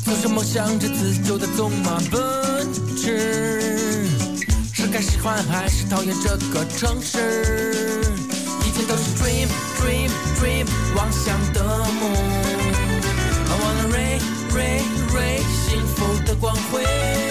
[0.06, 4.08] 总是梦想着自由的走马奔驰？
[4.74, 8.02] 是该喜欢还是讨厌这个城市？
[8.66, 10.10] 一切都是 dream dream
[10.40, 11.64] dream，妄想的
[12.00, 12.14] 梦。
[13.50, 14.20] I wanna ray
[14.56, 14.82] ray
[15.14, 17.27] ray，幸福的光辉。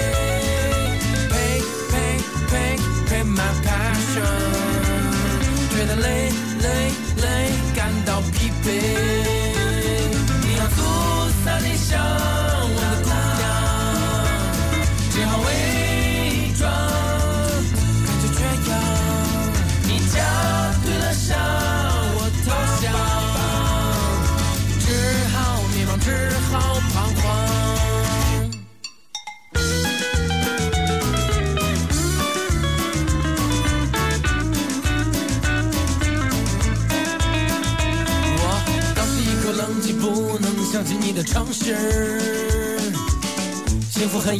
[5.70, 6.30] 觉得累
[6.62, 6.90] 累
[7.22, 9.05] 累，感到疲惫。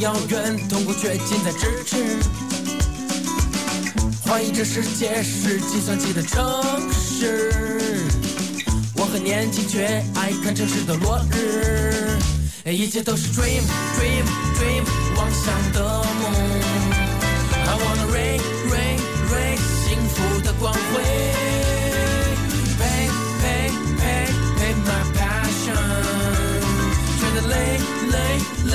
[0.07, 1.97] 遥远，痛苦却近在咫尺。
[4.25, 6.41] 怀疑这世界是计算机的城
[6.93, 8.05] 市，
[8.95, 9.85] 我很年轻却
[10.15, 12.21] 爱看城市的落日。
[12.71, 13.63] 一切都是 dream
[13.99, 14.85] dream dream，
[15.17, 16.33] 妄想的梦。
[17.67, 18.39] I wanna ray
[18.71, 19.01] ray
[19.33, 19.57] ray，
[19.89, 20.79] 幸福的光辉。
[27.49, 27.79] 累
[28.11, 28.15] 累
[28.65, 28.75] 累，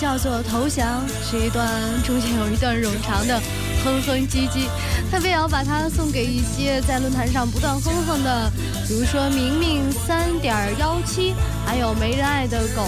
[0.00, 1.68] 叫做《投降》，是一段
[2.02, 3.38] 中间有一段冗长的
[3.84, 4.64] 哼哼唧唧，
[5.10, 8.50] 特别要把它送给一些在论坛上不断哼哼的，
[8.88, 11.34] 比如说明明三点幺七，
[11.66, 12.86] 还有没人爱的狗，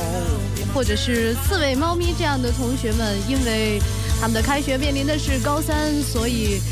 [0.73, 3.79] 或者是刺猬猫咪这样的同学们，因为
[4.19, 6.63] 他们的开学面临的是高三，所以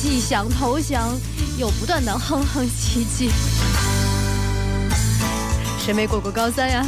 [0.00, 1.14] 既想投降，
[1.58, 3.28] 又不断的哼哼唧唧。
[5.78, 6.86] 谁没过过高三呀？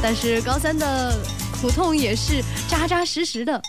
[0.00, 1.18] 但是高三的
[1.60, 3.60] 苦痛也是扎扎实实的，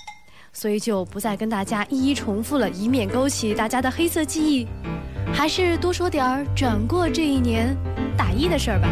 [0.51, 4.67] 所以就不再跟大家一一重复了，以免勾起大家的黑色记忆。
[5.33, 7.75] 还是多说点儿转过这一年
[8.17, 8.87] 大一的事儿吧。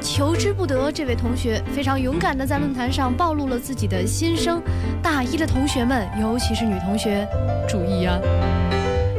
[0.00, 4.62] 求之不得，这位同学非常勇敢地在论坛上暴露了自己的心声。
[5.02, 7.26] 大一的同学们，尤其是女同学，
[7.68, 8.18] 注意啊！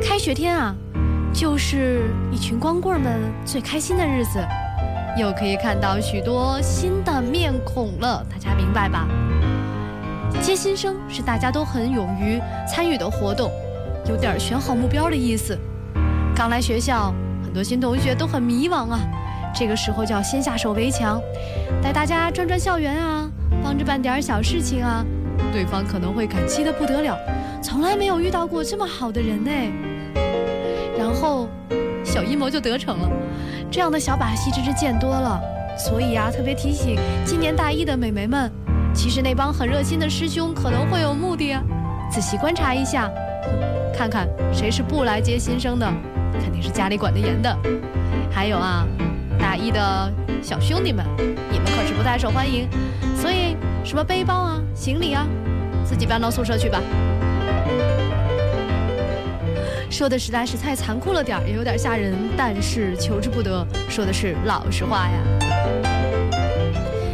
[0.02, 0.74] 开学天啊，
[1.34, 4.40] 就是一群光棍们最开心的日子。
[5.18, 9.08] 又可以看到许多新的面孔了，大家明白吧？
[10.42, 13.52] 接新生是大家都很勇于参与的活动，
[14.08, 15.58] 有点选好目标的意思。
[16.36, 19.00] 刚来学校，很多新同学都很迷茫啊，
[19.54, 21.22] 这个时候就要先下手为强，
[21.82, 23.30] 带大家转转校园啊，
[23.62, 25.04] 帮着办点小事情啊，
[25.52, 27.18] 对方可能会感激的不得了，
[27.62, 29.52] 从来没有遇到过这么好的人呢。
[30.98, 31.50] 然后，
[32.04, 33.10] 小阴谋就得逞了。
[33.72, 35.40] 这样的小把戏真是见多了，
[35.78, 38.52] 所以啊，特别提醒今年大一的美眉们，
[38.94, 41.64] 其实那帮很热心的师兄可能会有目的啊，
[42.12, 43.10] 仔细观察一下，
[43.94, 45.86] 看看谁是不来接新生的，
[46.42, 47.56] 肯定是家里管得严的。
[48.32, 48.86] 还有啊，
[49.40, 50.12] 大一的
[50.42, 51.06] 小兄弟们，
[51.52, 52.68] 你们可是不太受欢迎，
[53.16, 55.28] 所以什么背包啊、行李啊，
[55.86, 56.82] 自己搬到宿舍去吧。
[59.90, 65.18] 说的实在是太残酷了点儿，也有点吓人，但是求之不得，说的是老实话呀。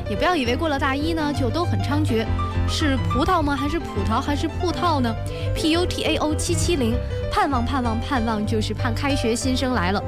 [0.10, 2.26] 也不要以为过了大一呢就都很猖獗，
[2.70, 3.56] 是葡萄吗？
[3.56, 4.22] 还是葡萄？
[4.22, 5.14] 还是葡萄呢
[5.56, 6.94] ？P U T A O 七七零，
[7.32, 10.04] 盼望盼望盼望，就是盼开学新生来了。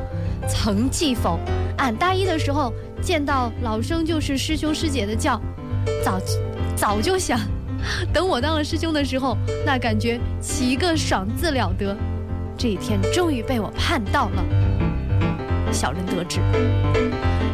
[0.48, 1.40] 曾记否？
[1.78, 5.42] 俺大一的时候见到老生就是师兄师姐的叫，
[6.04, 6.22] 早
[6.76, 7.40] 早就想，
[8.14, 11.96] 等我当了师兄的时候，那感觉起一个爽字了得。
[12.58, 14.44] 这一天终于被我盼到了，
[15.72, 16.40] 小人得志。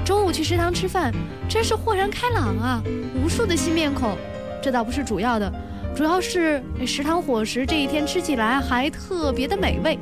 [0.06, 1.14] 中午去食堂吃饭，
[1.50, 2.82] 真是豁然开朗啊！
[3.14, 4.18] 无数的新面孔，
[4.62, 5.52] 这倒不是主要的，
[5.94, 10.00] 主要是食堂伙食这一天吃起来还特别的美味。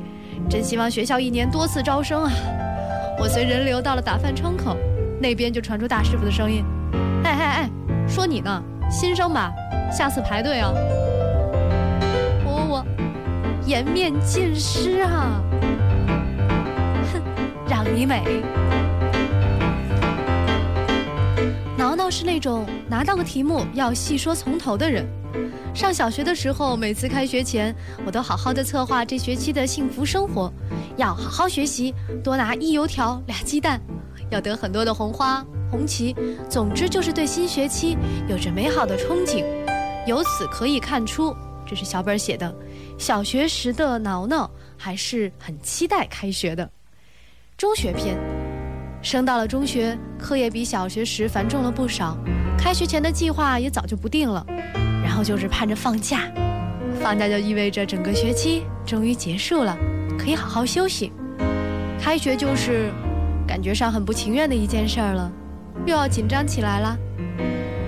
[0.48, 2.30] 真希望学校一年多次招生啊！
[3.18, 4.76] 我随人流到了打饭窗口，
[5.20, 6.64] 那边就传出大师傅的声音
[7.24, 7.70] ：“哎哎哎，
[8.08, 9.52] 说你呢，新生吧，
[9.90, 10.72] 下次排队啊。”
[13.72, 15.40] 颜面尽失啊！
[17.10, 17.22] 哼，
[17.66, 18.42] 让你美。
[21.74, 25.08] 挠挠是那种拿到个题目要细说从头的人。
[25.74, 30.52] 上小学的时候，每次开学前，我都好好的策划这学期的幸福生活，
[30.98, 33.80] 要好好学习，多拿一油条俩鸡蛋，
[34.28, 36.14] 要得很多的红花红旗。
[36.46, 37.96] 总之就是对新学期
[38.28, 39.42] 有着美好的憧憬。
[40.06, 41.34] 由此可以看出，
[41.72, 42.54] 这是小本写的。
[42.98, 46.70] 小学时的挠挠还是很期待开学的。
[47.56, 48.14] 中学篇，
[49.00, 52.14] 升到了中学，课业比小学时繁重了不少，
[52.58, 54.44] 开学前的计划也早就不定了。
[55.02, 56.30] 然后就是盼着放假，
[57.00, 59.74] 放假就意味着整个学期终于结束了，
[60.18, 61.10] 可以好好休息。
[61.98, 62.92] 开学就是
[63.48, 65.32] 感觉上很不情愿的一件事儿了，
[65.86, 66.98] 又要紧张起来了。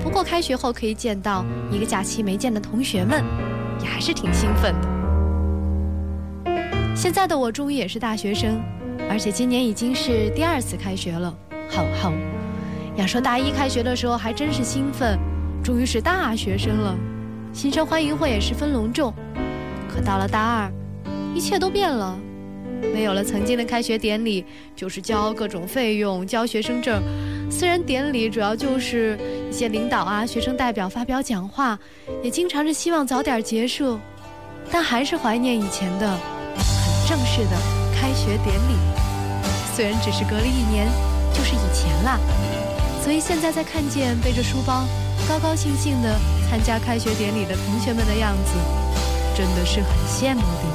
[0.02, 3.24] 不过开学后可以见到一个假期没见的同学们，
[3.80, 4.88] 也还是挺兴奋的。
[6.94, 8.60] 现在的我终于也是大学生，
[9.10, 11.34] 而且今年已经是第二次开学了。
[11.70, 12.12] 吼吼，
[12.96, 15.18] 要说大一开学的时候还真是兴奋，
[15.62, 16.96] 终于是大学生了，
[17.52, 19.12] 新生欢迎会也十分隆重。
[19.88, 20.72] 可到了大二，
[21.34, 22.16] 一切都变了，
[22.92, 24.44] 没有了曾经的开学典礼，
[24.76, 27.02] 就是交各种费用、交学生证。
[27.54, 29.16] 虽然典礼主要就是
[29.48, 31.78] 一些领导啊、学生代表发表讲话，
[32.20, 33.96] 也经常是希望早点结束，
[34.72, 36.84] 但还是怀念以前的很。
[37.06, 37.50] 正式的
[37.94, 38.74] 开学典礼，
[39.76, 40.88] 虽然只是隔了一年，
[41.34, 42.18] 就是以前啦。
[43.02, 44.84] 所以现在再看见背着书包、
[45.28, 48.52] 高高兴兴的参加开学典礼的同学们的样子，
[49.36, 50.73] 真的是很羡慕的。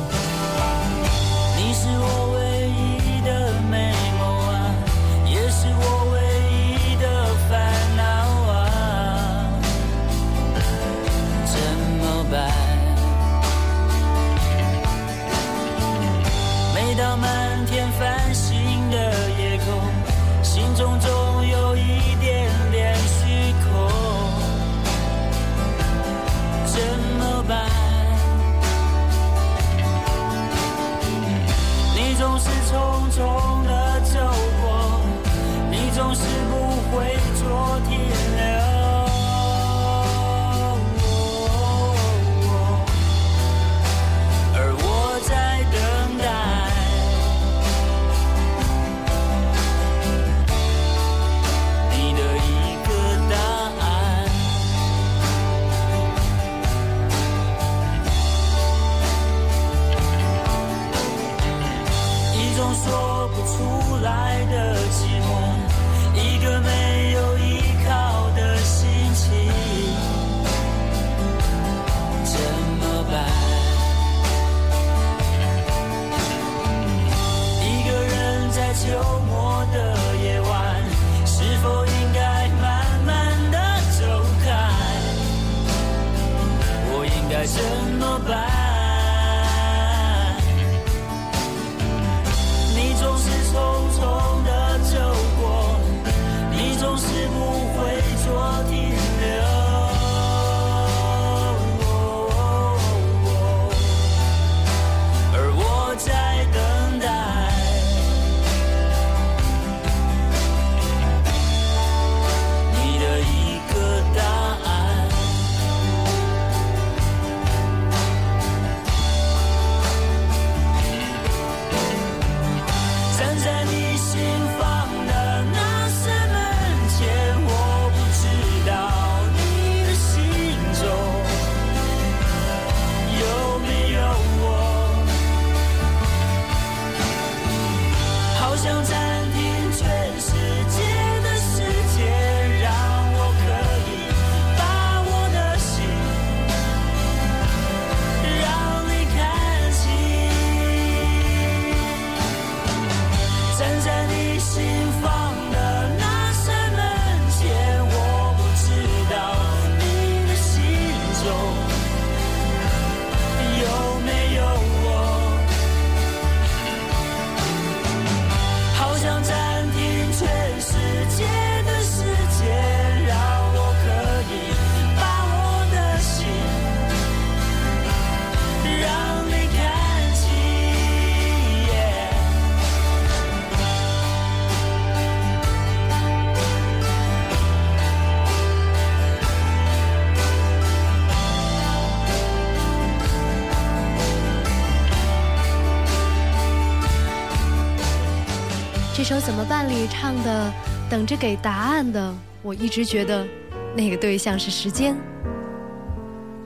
[199.22, 200.51] 《怎么办》里唱的
[200.89, 203.28] “等着给答案的”，我一直觉得
[203.76, 204.95] 那个对象是时间，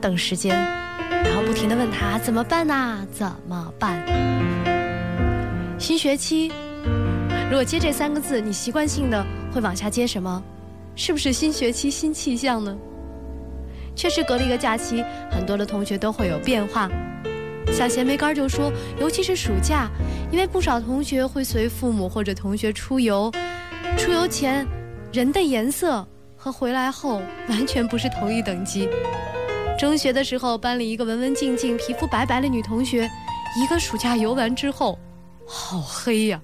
[0.01, 0.55] 等时间，
[1.24, 4.03] 然后不停的问他怎么办呐、怎么办？
[5.78, 6.51] 新学期，
[7.47, 10.41] 如果接这三个字，你习惯性的会往下接什么？
[10.95, 12.76] 是不是新学期新气象呢？
[13.95, 16.89] 确实，隔了一个假期，很多的同学都会有变化。
[17.72, 19.89] 小咸梅干就说，尤其是暑假，
[20.32, 23.32] 因为不少同学会随父母或者同学出游，
[23.97, 24.66] 出游前
[25.11, 28.88] 人的颜色和回来后完全不是同一等级。
[29.80, 33.09] 中学的时候，班里一个文文静静、皮肤白白的女同学，
[33.57, 34.99] 一个暑假游完之后，
[35.47, 36.39] 好黑呀，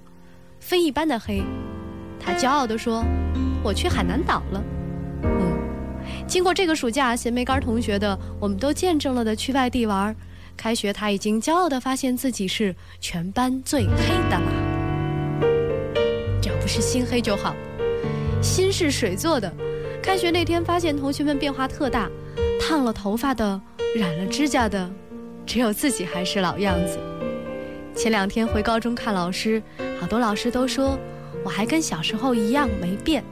[0.58, 1.42] 非一般的黑。
[2.18, 3.04] 她骄傲地说
[3.62, 4.62] ：“我去海南岛了。”
[5.22, 5.56] 嗯，
[6.26, 10.14] 经过这个暑假，咸梅干同学的，我们都见证了的去外地玩。
[10.60, 13.94] 开学，他已经骄傲地发现自己是全班最黑
[14.28, 14.52] 的了。
[16.42, 17.56] 只要不是心黑就好。
[18.42, 19.50] 心是水做的。
[20.02, 22.10] 开学那天，发现同学们变化特大，
[22.60, 23.58] 烫了头发的，
[23.96, 24.90] 染了指甲的，
[25.46, 26.98] 只有自己还是老样子。
[27.94, 29.62] 前两天回高中看老师，
[29.98, 30.98] 好多老师都说
[31.42, 33.24] 我还跟小时候一样没变。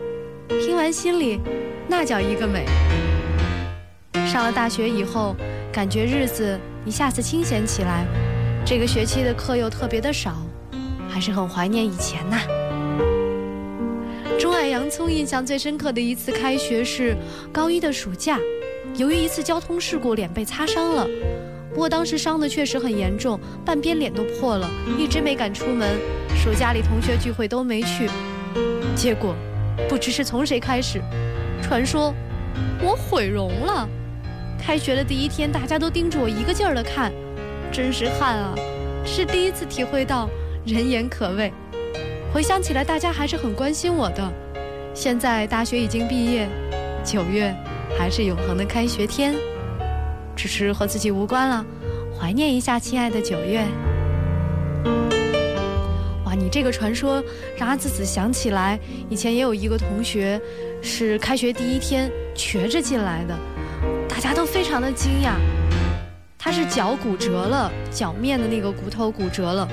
[0.49, 1.39] 听完心里
[1.87, 2.65] 那叫一个美。
[4.27, 5.37] 上了大学以后，
[5.71, 6.59] 感觉日子
[6.89, 8.07] 一下子清闲起来，
[8.65, 10.37] 这个学期的课又特别的少，
[11.07, 12.41] 还是很怀念以前呐。
[14.41, 17.15] 钟爱洋葱印象最深刻的一次开学是
[17.53, 18.39] 高一的暑假，
[18.97, 21.07] 由于一次交通事故，脸被擦伤了。
[21.75, 24.67] 不过当时伤的确实很严重，半边脸都破了，
[24.99, 25.87] 一直没敢出门。
[26.35, 28.09] 暑假里同学聚会都没去，
[28.97, 29.37] 结果
[29.91, 31.03] 不知是从谁开始，
[31.61, 32.15] 传说
[32.81, 33.87] 我毁容了。
[34.59, 37.13] 开学的第一天，大家都盯着我一个劲儿的看，
[37.73, 38.55] 真是汗啊！
[39.05, 40.29] 是第一次体会到
[40.67, 41.51] 人言可畏。
[42.33, 44.31] 回想起来，大家还是很关心我的。
[44.93, 46.47] 现在大学已经毕业，
[47.03, 47.55] 九月
[47.97, 49.35] 还是永恒的开学天，
[50.37, 51.65] 只是和自己无关了。
[52.19, 53.65] 怀念一下亲爱的九月。
[56.27, 57.25] 哇，你这个传说
[57.57, 58.79] 让阿紫紫想起来，
[59.09, 60.39] 以前也有一个同学
[60.83, 63.35] 是开学第一天瘸着进来的。
[64.69, 65.33] 非常的惊讶，
[66.39, 69.67] 他是脚骨折了，脚面的那个骨头骨折了。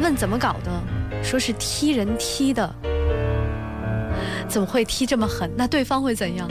[0.00, 2.68] 问怎么搞的，说是踢人踢的。
[4.48, 5.48] 怎么会踢这么狠？
[5.56, 6.48] 那对方会怎样？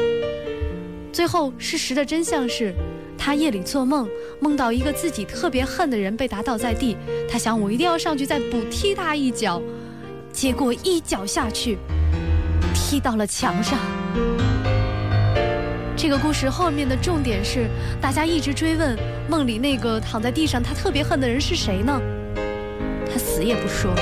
[1.12, 2.74] 最后事实的真相是，
[3.18, 4.08] 他夜里做梦，
[4.40, 6.96] 梦到一个自己特别恨的人被打倒在地，
[7.30, 9.62] 他想我一定要上去再补踢他一脚，
[10.32, 11.78] 结果一脚下去，
[12.74, 13.78] 踢到了墙上。
[16.02, 17.70] 这个故事后面的重点是，
[18.02, 18.98] 大家一直追问
[19.30, 22.02] 梦里那个躺在地上他特别恨的人是谁呢？
[23.06, 23.94] 他死也不说。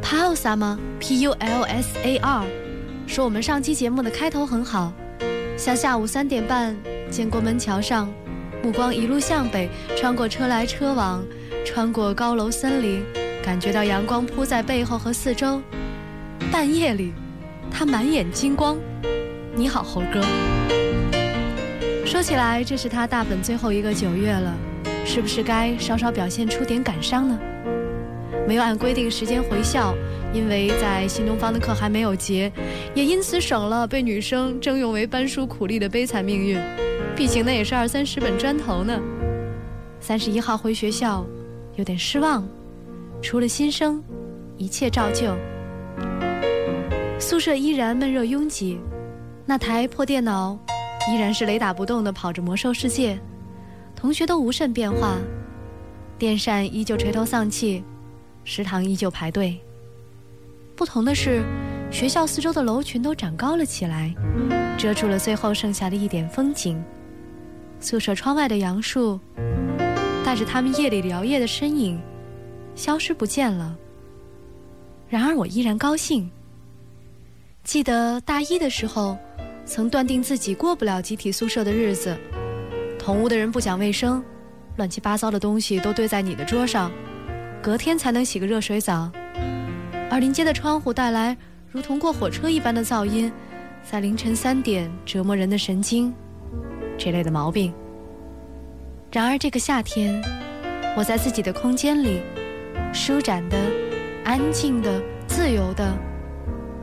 [0.00, 2.44] Pulsar P U L S A R
[3.08, 4.92] 说我们上期节目的开头很好，
[5.56, 6.76] 像下午三点半
[7.10, 8.08] 建国门桥上，
[8.62, 11.24] 目光一路向北，穿过车来车往，
[11.64, 13.02] 穿过高楼森林，
[13.42, 15.60] 感觉到阳光铺在背后和四周。
[16.52, 17.12] 半夜里，
[17.70, 18.76] 他满眼金光。
[19.54, 20.20] 你好，猴哥。
[22.04, 24.52] 说起来，这是他大本最后一个九月了，
[25.06, 27.38] 是不是该稍稍表现出点感伤呢？
[28.48, 29.94] 没有按规定时间回校，
[30.34, 32.50] 因为在新东方的课还没有结，
[32.94, 36.58] 也因此省了被女生征用为班书苦力的悲惨命运。
[37.14, 39.00] 毕竟那也是二三十本砖头呢。
[40.00, 41.24] 三十一号回学校，
[41.76, 42.44] 有点失望。
[43.22, 44.02] 除了新生，
[44.56, 45.32] 一切照旧。
[47.20, 48.80] 宿舍依然闷热拥挤，
[49.44, 50.58] 那台破电脑
[51.12, 53.20] 依然是雷打不动地跑着魔兽世界，
[53.94, 55.18] 同学都无甚变化，
[56.18, 57.84] 电扇依旧垂头丧气，
[58.42, 59.60] 食堂依旧排队。
[60.74, 61.44] 不同的是，
[61.90, 64.14] 学校四周的楼群都长高了起来，
[64.78, 66.82] 遮住了最后剩下的一点风景。
[67.80, 69.20] 宿舍窗外的杨树，
[70.24, 72.00] 带着他们夜里摇曳的身影，
[72.74, 73.76] 消失不见了。
[75.06, 76.30] 然而我依然高兴。
[77.62, 79.16] 记得大一的时候，
[79.64, 82.16] 曾断定自己过不了集体宿舍的日子。
[82.98, 84.22] 同屋的人不讲卫生，
[84.76, 86.90] 乱七八糟的东西都堆在你的桌上，
[87.62, 89.10] 隔天才能洗个热水澡。
[90.10, 91.36] 而临街的窗户带来
[91.70, 93.30] 如同过火车一般的噪音，
[93.88, 96.12] 在凌晨三点折磨人的神经，
[96.98, 97.72] 这类的毛病。
[99.12, 100.20] 然而这个夏天，
[100.96, 102.20] 我在自己的空间里，
[102.92, 103.56] 舒展的、
[104.24, 106.09] 安静的、自由的。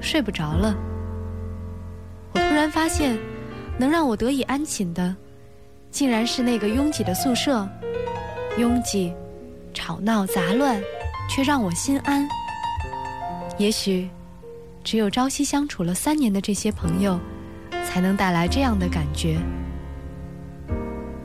[0.08, 0.74] 睡不着了，
[2.32, 3.20] 我突然发现，
[3.78, 5.14] 能让我得以安寝的，
[5.92, 7.68] 竟然是那个拥挤的宿舍。
[8.58, 9.14] 拥挤、
[9.74, 10.82] 吵闹、杂乱，
[11.30, 12.26] 却让我心安。
[13.58, 14.08] 也许，
[14.82, 17.20] 只有朝夕相处了三年的这些朋友，
[17.86, 19.38] 才能带来这样的感觉。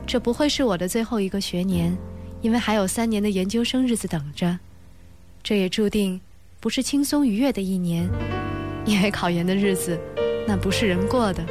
[0.05, 1.97] 这不会是我的最后一个学年，
[2.41, 4.59] 因为还有三年的研究生日子等着。
[5.41, 6.19] 这也注定
[6.59, 8.09] 不是轻松愉悦的一年。
[8.85, 9.97] 因为考研的日子，
[10.47, 11.43] 那不是人过的。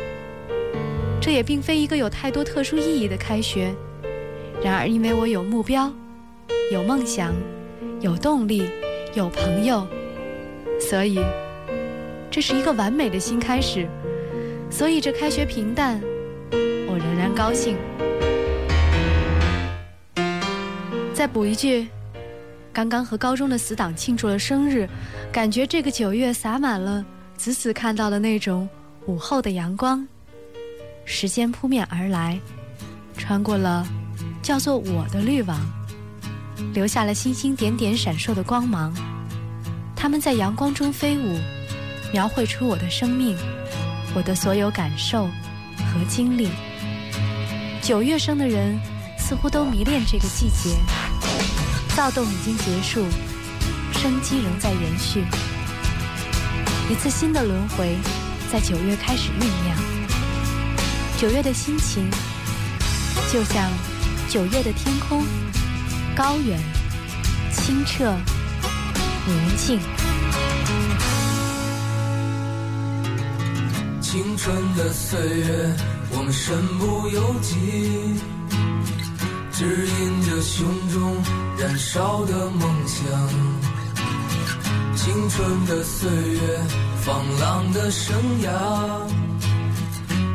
[1.21, 3.73] 这也并非一个有太多特殊意义的开学。
[4.63, 5.93] 然而，因为我有目标，
[6.71, 7.33] 有梦想，
[8.01, 8.69] 有动力，
[9.15, 9.87] 有朋友，
[10.79, 11.19] 所以
[12.31, 13.89] 这是一个完美的新开始。
[14.71, 16.01] 所以，这开学平淡，
[16.53, 17.77] 我仍然高兴。
[21.15, 21.89] 再补一句，
[22.73, 24.89] 刚刚和高中的死党庆祝了生日，
[25.33, 27.05] 感觉这个九月洒满了。
[27.43, 28.69] 仔仔看到了那种
[29.07, 30.07] 午后的阳光，
[31.05, 32.39] 时间扑面而来，
[33.19, 33.85] 穿过了
[34.41, 35.59] 叫做我的滤网，
[36.73, 38.95] 留下了星星点点闪烁的光芒。
[39.97, 41.37] 它们在阳光中飞舞，
[42.13, 43.37] 描绘出我的生命，
[44.15, 46.49] 我的所有感受和经历。
[47.83, 48.79] 九月生的人
[49.19, 50.77] 似乎都迷恋这个季节，
[51.97, 53.05] 躁动已经结束，
[53.95, 55.25] 生机仍在延续。
[56.93, 57.97] 一次新的轮回，
[58.53, 59.75] 在九月开始酝酿。
[61.17, 62.07] 九月的心情，
[63.33, 63.71] 就像
[64.29, 65.25] 九月的天空，
[66.15, 66.61] 高远、
[67.51, 68.15] 清澈、
[69.27, 69.81] 宁静。
[74.03, 75.75] 青春的岁月，
[76.11, 77.57] 我们身不由己，
[79.51, 81.17] 指引着胸中
[81.59, 83.72] 燃烧的梦想。
[85.05, 86.61] 青春的岁月，
[87.01, 88.49] 放浪的生涯，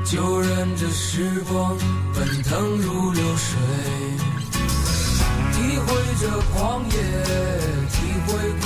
[0.04, 1.78] 就任这时光
[2.14, 3.58] 奔腾如流水，
[5.54, 6.92] 体会这狂野，
[7.94, 7.96] 体
[8.28, 8.66] 会孤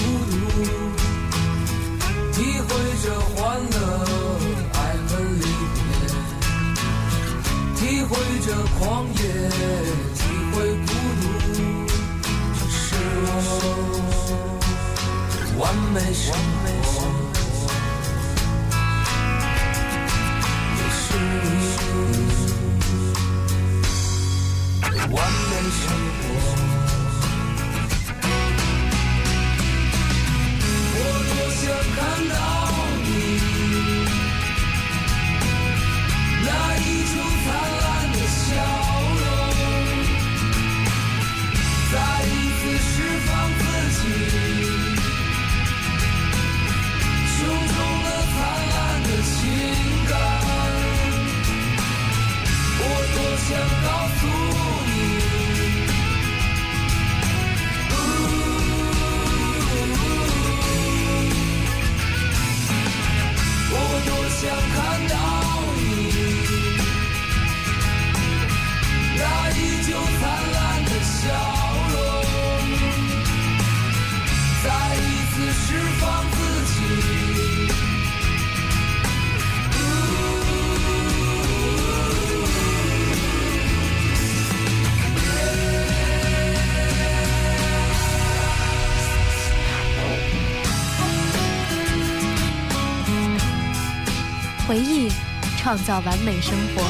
[95.72, 96.84] 创造完美生活，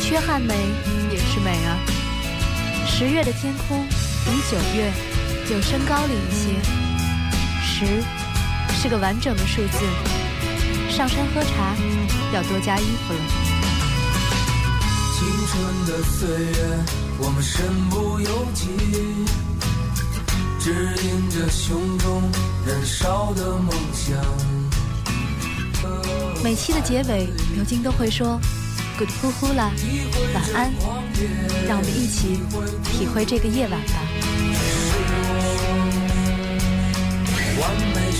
[0.00, 0.54] 缺憾美
[1.10, 1.76] 也是美啊。
[2.86, 3.84] 十月的天空
[4.24, 4.92] 比九月
[5.44, 6.54] 就升高了一些，
[7.60, 8.04] 十
[8.80, 9.78] 是个完整的数字。
[10.88, 11.74] 上山喝茶
[12.32, 13.18] 要多加衣服了。
[15.16, 16.78] 青春的岁月，
[17.18, 18.68] 我们身不由己，
[20.60, 22.22] 指引着胸中
[22.68, 24.55] 燃烧的梦想。
[26.46, 27.26] 每期的结尾，
[27.56, 28.40] 牛津都会说
[28.96, 29.68] “good 呼呼啦，
[30.32, 30.72] 晚安”，
[31.66, 32.38] 让我们一起
[32.84, 33.94] 体会这个夜晚吧。
[37.58, 38.12] 完美